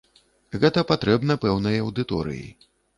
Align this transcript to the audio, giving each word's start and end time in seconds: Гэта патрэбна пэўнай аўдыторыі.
Гэта 0.63 0.85
патрэбна 0.93 1.39
пэўнай 1.47 1.81
аўдыторыі. 1.85 2.47